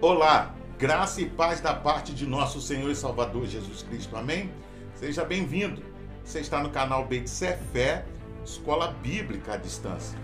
[0.00, 4.16] Olá, graça e paz da parte de nosso Senhor e Salvador Jesus Cristo.
[4.16, 4.48] Amém?
[4.94, 5.82] Seja bem-vindo.
[6.22, 7.28] Você está no canal Beit
[7.72, 8.04] Fé,
[8.44, 10.16] Escola Bíblica à Distância.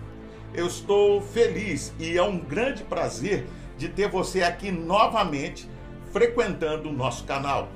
[0.55, 5.69] Eu estou feliz e é um grande prazer de ter você aqui novamente
[6.13, 7.69] frequentando o nosso canal.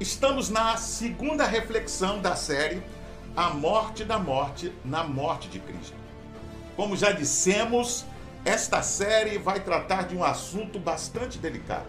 [0.00, 2.82] Estamos na segunda reflexão da série
[3.36, 5.96] a morte da morte na morte de Cristo.
[6.76, 8.04] Como já dissemos,
[8.44, 11.86] esta série vai tratar de um assunto bastante delicado,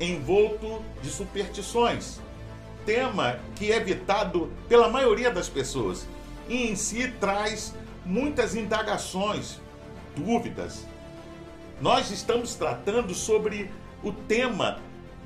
[0.00, 2.20] envolto de superstições,
[2.84, 6.06] tema que é evitado pela maioria das pessoas
[6.48, 9.60] e em si traz muitas indagações,
[10.16, 10.86] dúvidas.
[11.80, 13.70] Nós estamos tratando sobre
[14.02, 14.78] o tema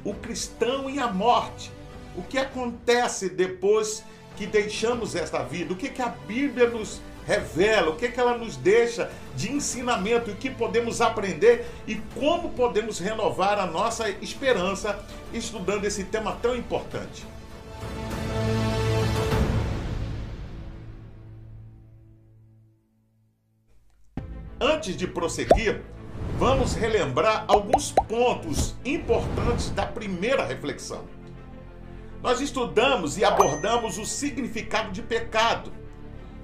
[0.04, 1.70] o cristão e a morte.
[2.16, 4.04] O que acontece depois
[4.38, 8.38] que deixamos esta vida, o que, que a Bíblia nos revela, o que, que ela
[8.38, 15.04] nos deixa de ensinamento, o que podemos aprender e como podemos renovar a nossa esperança
[15.32, 17.26] estudando esse tema tão importante.
[24.60, 25.82] Antes de prosseguir,
[26.38, 31.17] vamos relembrar alguns pontos importantes da primeira reflexão.
[32.22, 35.72] Nós estudamos e abordamos o significado de pecado.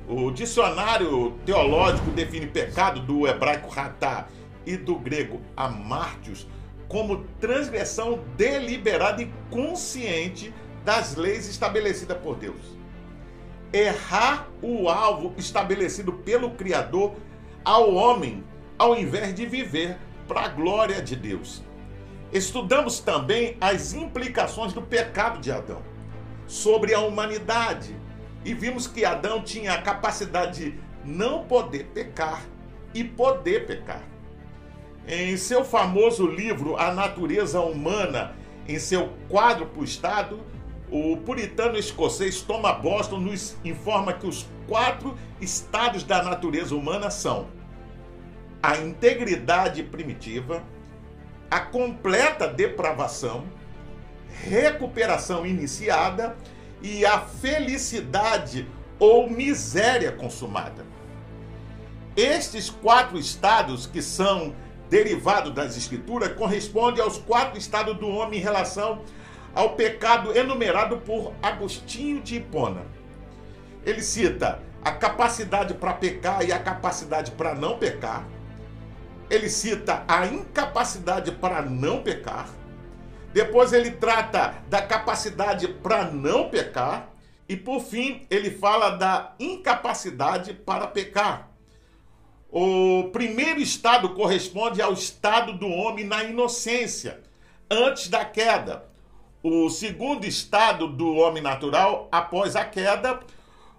[0.08, 4.28] O dicionário teológico define pecado do hebraico ratá
[4.64, 6.47] e do grego amartios
[6.86, 12.78] como transgressão deliberada e consciente das leis estabelecidas por Deus.
[13.72, 17.14] Errar o alvo estabelecido pelo Criador
[17.64, 18.45] ao homem,
[18.78, 21.64] ao invés de viver para a glória de Deus.
[22.35, 25.81] Estudamos também as implicações do pecado de Adão
[26.49, 27.95] sobre a humanidade
[28.45, 32.42] e vimos que Adão tinha a capacidade de não poder pecar
[32.92, 34.03] e poder pecar.
[35.07, 38.35] Em seu famoso livro A Natureza Humana,
[38.67, 40.41] em seu quadro para o Estado,
[40.91, 47.47] o puritano escocês Thomas Boston nos informa que os quatro estados da natureza humana são
[48.61, 50.64] a integridade primitiva,
[51.51, 53.45] a completa depravação,
[54.29, 56.37] recuperação iniciada
[56.83, 58.69] e a felicidade
[58.99, 60.85] ou miséria consumada.
[62.17, 64.55] Estes quatro estados, que são
[64.89, 69.03] derivados das Escrituras, correspondem aos quatro estados do homem em relação
[69.55, 72.83] ao pecado enumerado por Agostinho de Hipona.
[73.85, 78.27] Ele cita a capacidade para pecar e a capacidade para não pecar,
[79.34, 82.48] ele cita a incapacidade para não pecar.
[83.33, 87.11] Depois ele trata da capacidade para não pecar.
[87.48, 91.50] E por fim, ele fala da incapacidade para pecar.
[92.48, 97.20] O primeiro estado corresponde ao estado do homem na inocência,
[97.68, 98.86] antes da queda.
[99.42, 103.20] O segundo estado do homem natural, após a queda.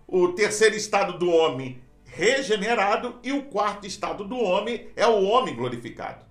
[0.05, 1.81] O terceiro estado do homem
[2.15, 6.23] regenerado e o quarto estado do homem é o homem glorificado.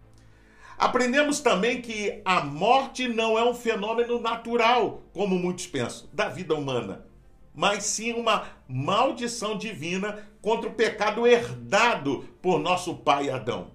[0.79, 6.55] Aprendemos também que a morte não é um fenômeno natural, como muitos pensam, da vida
[6.55, 7.07] humana,
[7.55, 13.73] mas sim uma maldição divina contra o pecado herdado por nosso pai Adão.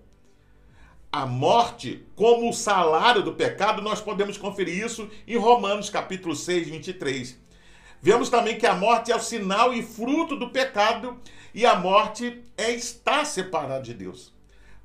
[1.12, 6.70] A morte, como o salário do pecado, nós podemos conferir isso em Romanos capítulo 6,
[6.70, 7.40] 23.
[8.02, 11.20] Vemos também que a morte é o sinal e fruto do pecado
[11.54, 14.34] e a morte é estar separado de Deus.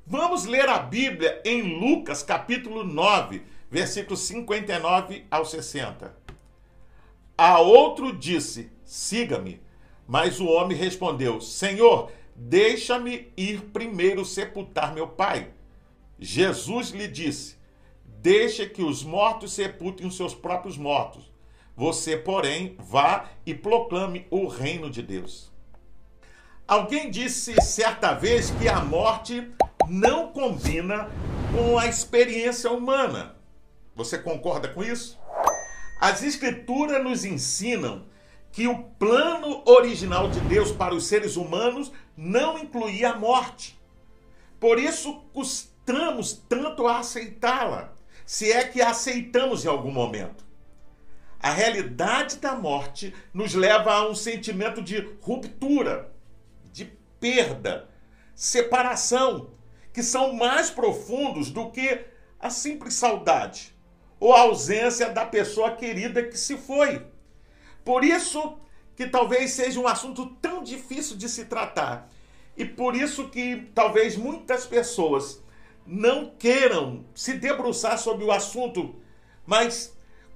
[0.05, 6.13] Vamos ler a Bíblia em Lucas capítulo 9, versículos 59 ao 60.
[7.37, 9.61] A outro disse: Siga-me.
[10.05, 15.51] Mas o homem respondeu: Senhor, deixa-me ir primeiro sepultar meu pai.
[16.19, 17.55] Jesus lhe disse:
[18.03, 21.34] Deixa que os mortos sepultem os seus próprios mortos
[21.75, 25.51] você, porém, vá e proclame o reino de Deus.
[26.67, 29.51] Alguém disse certa vez que a morte
[29.87, 31.09] não combina
[31.51, 33.35] com a experiência humana.
[33.95, 35.19] Você concorda com isso?
[36.01, 38.05] As Escrituras nos ensinam
[38.51, 43.77] que o plano original de Deus para os seres humanos não incluía a morte.
[44.59, 47.93] Por isso, custamos tanto a aceitá-la,
[48.25, 50.44] se é que a aceitamos em algum momento.
[51.45, 56.11] A realidade da morte nos leva a um sentimento de ruptura,
[56.73, 56.85] de
[57.19, 57.87] perda,
[58.33, 59.51] separação,
[59.93, 62.03] que são mais profundos do que
[62.39, 63.75] a simples saudade
[64.19, 67.05] ou a ausência da pessoa querida que se foi.
[67.83, 68.57] Por isso
[68.95, 72.09] que talvez seja um assunto tão difícil de se tratar.
[72.57, 75.43] E por isso que talvez muitas pessoas
[75.85, 78.95] não queiram se debruçar sobre o assunto,
[79.45, 79.94] mas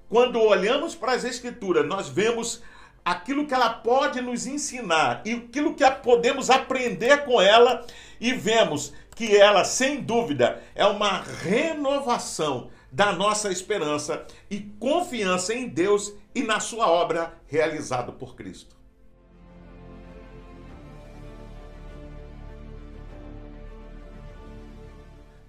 [0.10, 2.62] quando olhamos para as escrituras, nós vemos
[3.06, 7.86] aquilo que ela pode nos ensinar e aquilo que podemos aprender com ela
[8.20, 15.68] e vemos que ela, sem dúvida, é uma renovação da nossa esperança e confiança em
[15.68, 18.76] Deus e na sua obra realizada por Cristo.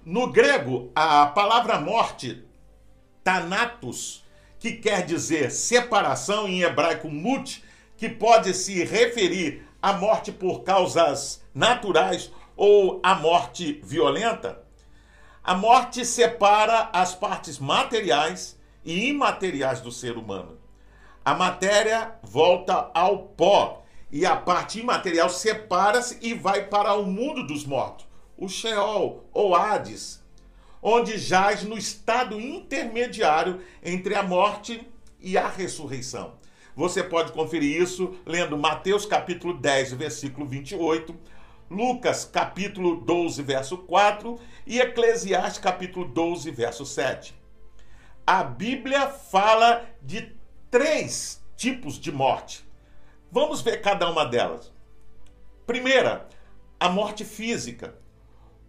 [0.05, 2.45] No grego, a palavra morte,
[3.23, 4.25] thanatos,
[4.61, 7.65] que quer dizer separação em hebraico mut,
[7.97, 14.62] que pode se referir à morte por causas naturais ou à morte violenta,
[15.43, 20.59] a morte separa as partes materiais e imateriais do ser humano.
[21.25, 27.47] A matéria volta ao pó e a parte imaterial separa-se e vai para o mundo
[27.47, 30.20] dos mortos, o Sheol ou Hades,
[30.82, 34.87] onde jaz no estado intermediário entre a morte
[35.21, 36.38] e a ressurreição.
[36.75, 41.15] Você pode conferir isso lendo Mateus capítulo 10, versículo 28,
[41.71, 47.35] Lucas capítulo 12, verso 4 e Eclesiastes capítulo 12, verso 7.
[48.26, 50.35] A Bíblia fala de
[50.71, 52.65] três tipos de morte.
[53.31, 54.73] Vamos ver cada uma delas.
[55.67, 56.29] Primeira,
[56.79, 58.00] a morte física.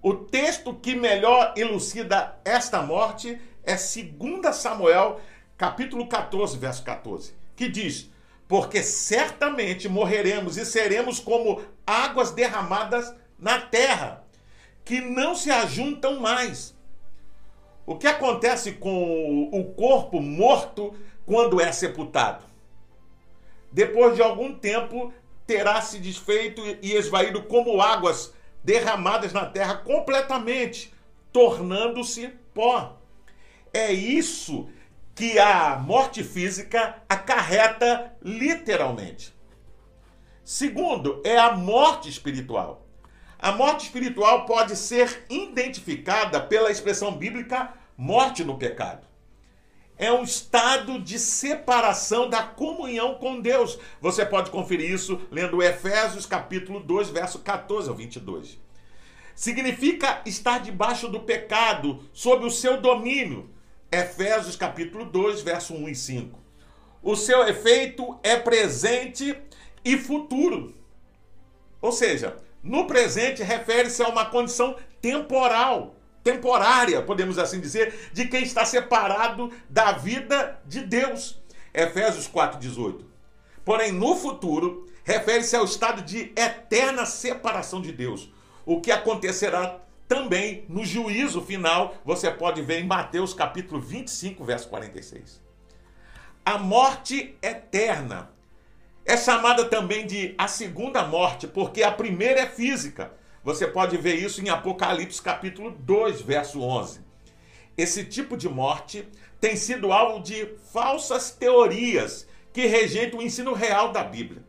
[0.02, 5.22] O texto que melhor elucida esta morte é 2 Samuel,
[5.56, 8.10] capítulo 14, verso 14, que diz:
[8.48, 14.26] porque certamente morreremos e seremos como águas derramadas na terra,
[14.84, 16.76] que não se ajuntam mais.
[17.86, 20.96] O que acontece com o corpo morto
[21.28, 22.44] quando é sepultado?
[23.72, 25.14] Depois de algum tempo,
[25.46, 30.94] terá se desfeito e esvaído como águas derramadas na terra completamente,
[31.32, 32.98] tornando-se pó.
[33.74, 34.70] É isso
[35.16, 39.34] que a morte física acarreta literalmente.
[40.44, 42.86] Segundo, é a morte espiritual.
[43.40, 49.08] A morte espiritual pode ser identificada pela expressão bíblica morte no pecado.
[50.02, 53.78] É um estado de separação da comunhão com Deus.
[54.02, 58.58] Você pode conferir isso lendo Efésios capítulo 2, verso 14 ao 22.
[59.36, 63.52] Significa estar debaixo do pecado, sob o seu domínio,
[63.92, 66.40] Efésios capítulo 2, verso 1 e 5.
[67.04, 69.38] O seu efeito é presente
[69.86, 70.76] e futuro.
[71.80, 78.44] Ou seja, no presente refere-se a uma condição temporal, temporária, podemos assim dizer, de quem
[78.44, 81.42] está separado da vida de Deus.
[81.74, 83.06] Efésios 4:18.
[83.64, 88.32] Porém, no futuro, refere-se ao estado de eterna separação de Deus,
[88.66, 94.68] o que acontecerá também no juízo final, você pode ver em Mateus capítulo 25, verso
[94.68, 95.42] 46.
[96.46, 98.30] A morte eterna
[99.06, 103.14] é chamada também de a segunda morte, porque a primeira é física.
[103.44, 107.02] Você pode ver isso em Apocalipse capítulo 2, verso 11.
[107.78, 109.08] Esse tipo de morte
[109.40, 114.44] tem sido alvo de falsas teorias que rejeitam o ensino real da Bíblia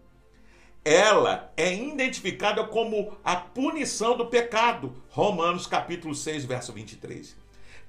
[0.84, 5.02] ela é identificada como a punição do pecado.
[5.10, 7.36] Romanos capítulo 6, verso 23.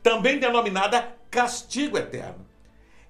[0.01, 2.45] Também denominada castigo eterno.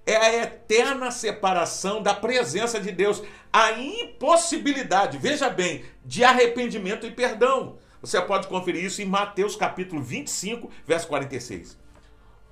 [0.05, 7.11] É a eterna separação da presença de Deus, a impossibilidade, veja bem, de arrependimento e
[7.11, 7.77] perdão.
[8.03, 11.79] Você pode conferir isso em Mateus capítulo 25, verso 46.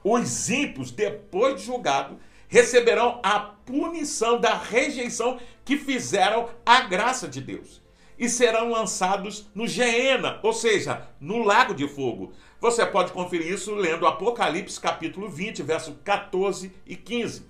[0.02, 2.18] Os ímpios, depois de julgado,
[2.48, 7.82] receberão a punição da rejeição que fizeram a graça de Deus
[8.18, 12.32] e serão lançados no Geena, ou seja, no lago de fogo.
[12.62, 17.46] Você pode conferir isso lendo Apocalipse capítulo 20, verso 14 e 15.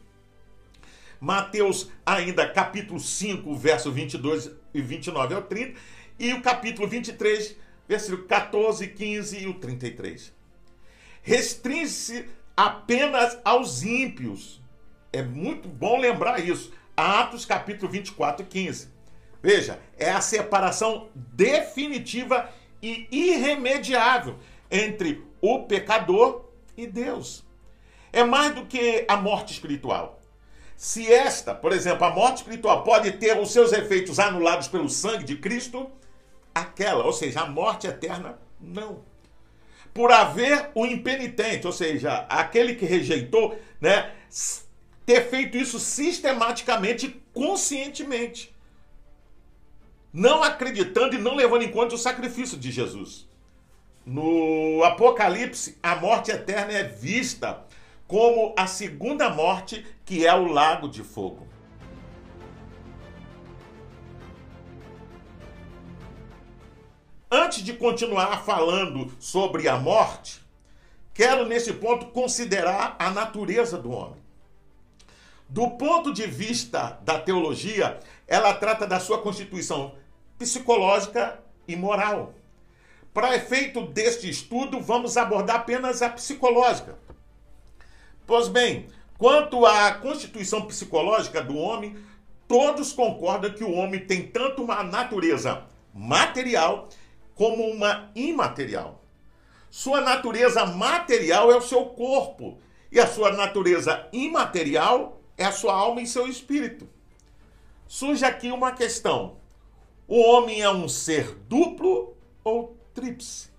[1.20, 5.80] Mateus ainda capítulo 5, verso 22 e 29 ao 30
[6.18, 7.56] e o capítulo 23,
[7.88, 10.34] versículo 14, 15 e o 33.
[11.22, 14.62] Restringe-se apenas aos ímpios.
[15.14, 16.72] É muito bom lembrar isso.
[16.96, 18.90] Atos capítulo 24 e 15.
[19.42, 22.50] Veja, é a separação definitiva
[22.82, 24.38] e irremediável
[24.70, 26.46] entre o pecador
[26.78, 27.44] e Deus.
[28.14, 30.22] É mais do que a morte espiritual.
[30.76, 35.24] Se esta, por exemplo, a morte espiritual pode ter os seus efeitos anulados pelo sangue
[35.24, 35.90] de Cristo,
[36.54, 39.04] aquela, ou seja, a morte eterna, não.
[39.94, 44.12] Por haver o impenitente, ou seja, aquele que rejeitou, né,
[45.06, 48.56] ter feito isso sistematicamente, conscientemente.
[50.14, 53.30] não acreditando e não levando em conta o sacrifício de Jesus.
[54.06, 57.64] No Apocalipse, a morte eterna é vista
[58.08, 61.48] como a segunda morte, que é o lago de fogo.
[67.34, 70.42] Antes de continuar falando sobre a morte,
[71.14, 74.22] quero nesse ponto considerar a natureza do homem.
[75.48, 79.96] Do ponto de vista da teologia, ela trata da sua constituição
[80.38, 82.34] psicológica e moral.
[83.14, 87.00] Para efeito deste estudo, vamos abordar apenas a psicológica.
[88.28, 91.96] Pois bem, quanto à constituição psicológica do homem,
[92.46, 96.90] todos concordam que o homem tem tanto uma natureza material
[97.42, 99.02] como uma imaterial.
[99.72, 102.60] Sua natureza material é o seu corpo,
[102.92, 106.88] e a sua natureza imaterial é a sua alma e seu espírito.
[107.88, 109.38] Surge aqui uma questão:
[110.08, 113.50] o homem é um ser duplo ou tríplice?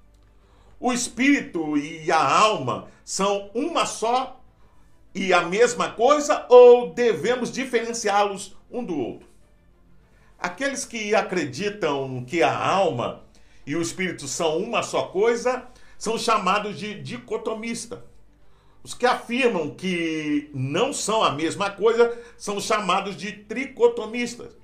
[0.79, 4.41] O espírito e a alma são uma só
[5.13, 9.27] e a mesma coisa ou devemos diferenciá-los um do outro?
[10.39, 13.25] Aqueles que acreditam que a alma
[13.67, 15.67] e o espírito são uma só coisa
[16.03, 18.05] são chamados de dicotomista.
[18.83, 24.57] Os que afirmam que não são a mesma coisa são chamados de tricotomistas.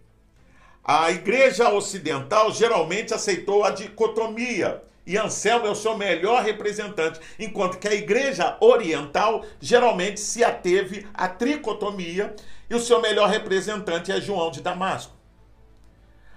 [0.82, 7.78] A igreja ocidental geralmente aceitou a dicotomia e Anselmo é o seu melhor representante, enquanto
[7.78, 12.34] que a igreja oriental geralmente se ateve à tricotomia
[12.68, 15.14] e o seu melhor representante é João de Damasco.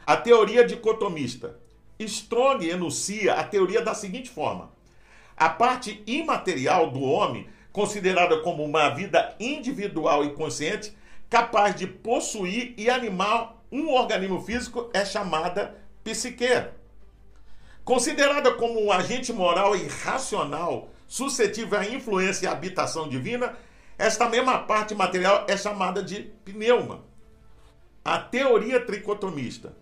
[0.05, 1.59] A teoria dicotomista.
[2.05, 4.71] Strong enuncia a teoria da seguinte forma:
[5.35, 10.95] a parte imaterial do homem considerada como uma vida individual e consciente,
[11.29, 16.67] capaz de possuir e animar um organismo físico, é chamada psique.
[17.83, 23.55] Considerada como um agente moral e racional, suscetível à influência e habitação divina,
[23.97, 27.03] esta mesma parte material é chamada de pneuma.
[28.03, 29.75] A teoria tricotomista.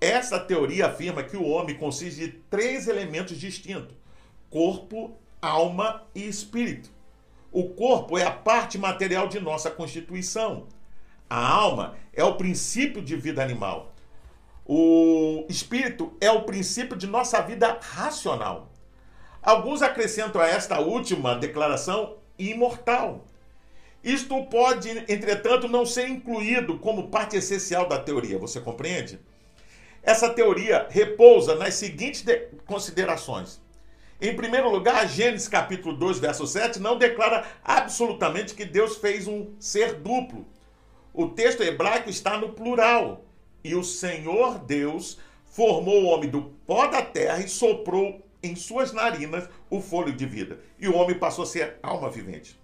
[0.00, 3.96] Essa teoria afirma que o homem consiste de três elementos distintos:
[4.50, 6.90] corpo, alma e espírito.
[7.50, 10.66] O corpo é a parte material de nossa constituição.
[11.28, 13.94] A alma é o princípio de vida animal.
[14.64, 18.70] O espírito é o princípio de nossa vida racional.
[19.40, 23.24] Alguns acrescentam a esta última declaração imortal.
[24.02, 29.18] Isto pode, entretanto, não ser incluído como parte essencial da teoria, você compreende?
[30.06, 32.24] Essa teoria repousa nas seguintes
[32.64, 33.60] considerações.
[34.20, 39.52] Em primeiro lugar, Gênesis capítulo 2, verso 7 não declara absolutamente que Deus fez um
[39.58, 40.46] ser duplo.
[41.12, 43.24] O texto hebraico está no plural.
[43.64, 48.92] E o Senhor Deus formou o homem do pó da terra e soprou em suas
[48.92, 50.60] narinas o fôlego de vida.
[50.78, 52.56] E o homem passou a ser alma vivente.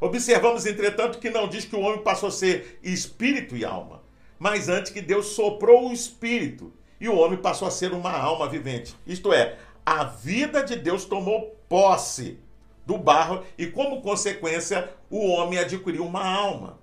[0.00, 3.99] Observamos, entretanto, que não diz que o homem passou a ser espírito e alma,
[4.40, 8.48] mas antes que Deus soprou o espírito e o homem passou a ser uma alma
[8.48, 8.96] vivente.
[9.06, 12.38] Isto é, a vida de Deus tomou posse
[12.86, 16.78] do barro e, como consequência, o homem adquiriu uma alma.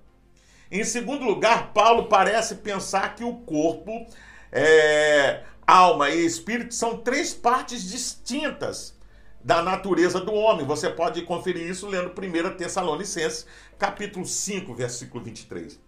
[0.70, 4.06] Em segundo lugar, Paulo parece pensar que o corpo,
[4.52, 8.96] é, alma e espírito são três partes distintas
[9.42, 10.64] da natureza do homem.
[10.64, 13.46] Você pode conferir isso lendo 1 Tessalonicenses,
[13.76, 15.87] capítulo 5, versículo 23.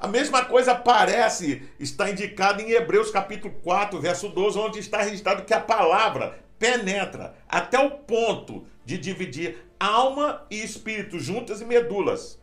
[0.00, 5.44] A mesma coisa parece estar indicada em Hebreus capítulo 4, verso 12, onde está registrado
[5.44, 12.40] que a palavra penetra até o ponto de dividir alma e espírito juntas e medulas.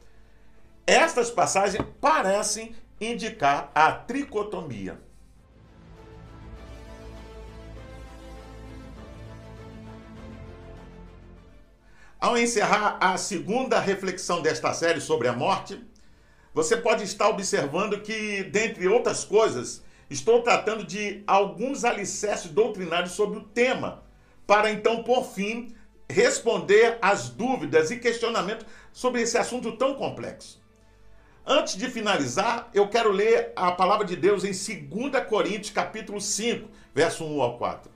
[0.86, 5.02] Estas passagens parecem indicar a tricotomia.
[12.20, 15.84] Ao encerrar a segunda reflexão desta série sobre a morte,
[16.58, 23.38] você pode estar observando que, dentre outras coisas, estou tratando de alguns alicerces doutrinários sobre
[23.38, 24.04] o tema,
[24.48, 25.76] para então, por fim,
[26.10, 30.60] responder às dúvidas e questionamentos sobre esse assunto tão complexo.
[31.46, 36.68] Antes de finalizar, eu quero ler a palavra de Deus em 2 Coríntios, capítulo 5,
[36.92, 37.92] verso 1 ao 4.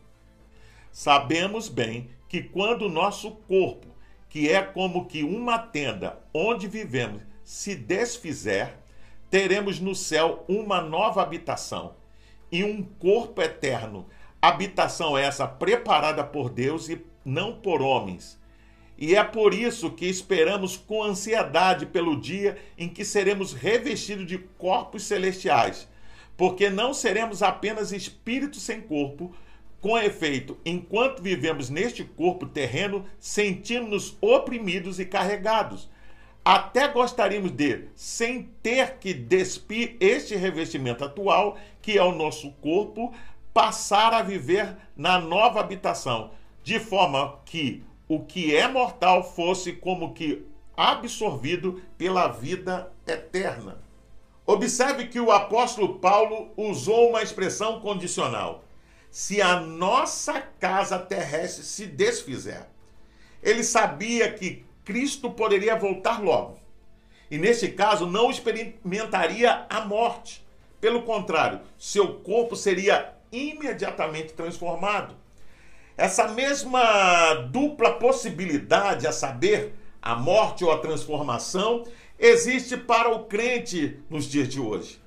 [0.92, 3.88] Sabemos bem que quando o nosso corpo,
[4.30, 8.78] que é como que uma tenda onde vivemos, se desfizer,
[9.30, 11.96] teremos no céu uma nova habitação
[12.50, 14.08] e um corpo eterno.
[14.42, 18.40] Habitação essa preparada por Deus e não por homens.
[18.98, 24.38] E é por isso que esperamos com ansiedade pelo dia em que seremos revestidos de
[24.38, 25.90] corpos celestiais,
[26.38, 29.36] porque não seremos apenas espírito sem corpo.
[29.82, 35.90] Com efeito, enquanto vivemos neste corpo terreno, sentimos-nos oprimidos e carregados.
[36.44, 43.14] Até gostaríamos de, sem ter que despir este revestimento atual, que é o nosso corpo,
[43.54, 46.32] passar a viver na nova habitação,
[46.64, 50.44] de forma que o que é mortal fosse como que
[50.76, 53.80] absorvido pela vida eterna.
[54.46, 58.64] Observe que o apóstolo Paulo usou uma expressão condicional.
[59.12, 62.66] Se a nossa casa terrestre se desfizer.
[63.44, 66.60] Ele sabia que Cristo poderia voltar logo.
[67.30, 70.46] E nesse caso não experimentaria a morte.
[70.80, 75.16] Pelo contrário, seu corpo seria imediatamente transformado.
[75.96, 81.84] Essa mesma dupla possibilidade, a saber, a morte ou a transformação,
[82.18, 85.00] existe para o crente nos dias de hoje.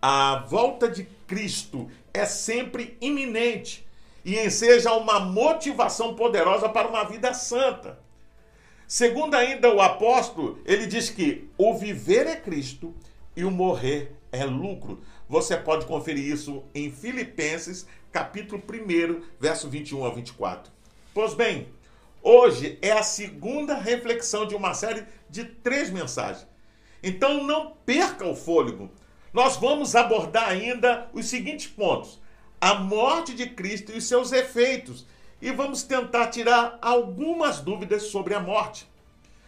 [0.00, 3.86] A volta de Cristo é sempre iminente
[4.24, 7.98] e enseja uma motivação poderosa para uma vida santa.
[8.88, 12.94] Segundo ainda o apóstolo, ele diz que o viver é Cristo
[13.36, 15.02] e o morrer é lucro.
[15.28, 20.72] Você pode conferir isso em Filipenses, capítulo 1, verso 21 a 24.
[21.12, 21.68] Pois bem,
[22.22, 26.46] hoje é a segunda reflexão de uma série de três mensagens.
[27.02, 28.90] Então não perca o fôlego.
[29.34, 32.18] Nós vamos abordar ainda os seguintes pontos:
[32.58, 35.06] a morte de Cristo e os seus efeitos,
[35.40, 38.88] e vamos tentar tirar algumas dúvidas sobre a morte.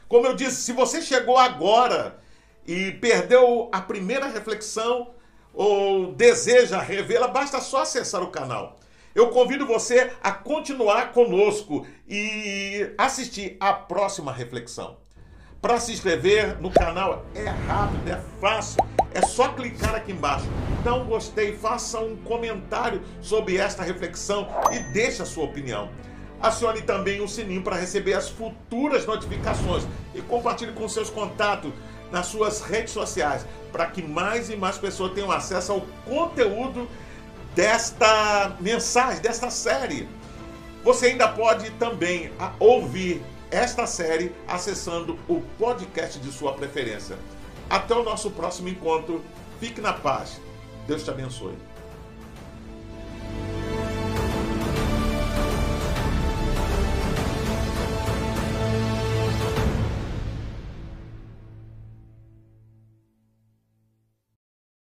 [0.08, 2.18] Como eu disse, se você chegou agora
[2.66, 5.10] e perdeu a primeira reflexão
[5.52, 8.78] ou deseja revê-la, basta só acessar o canal.
[9.14, 14.96] Eu convido você a continuar conosco e assistir a próxima reflexão.
[15.60, 20.46] Para se inscrever no canal é rápido, é fácil, é só clicar aqui embaixo.
[20.86, 25.90] Um gostei, faça um comentário sobre esta reflexão e deixe a sua opinião.
[26.40, 31.70] Acione também o sininho para receber as futuras notificações e compartilhe com seus contatos
[32.10, 36.88] nas suas redes sociais para que mais e mais pessoas tenham acesso ao conteúdo
[37.54, 40.08] desta mensagem, desta série.
[40.82, 47.16] Você ainda pode também ouvir esta série acessando o podcast de sua preferência.
[47.68, 49.22] Até o nosso próximo encontro.
[49.58, 50.40] Fique na paz.
[50.86, 51.69] Deus te abençoe.